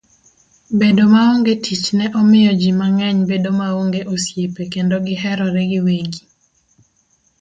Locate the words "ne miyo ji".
1.97-2.71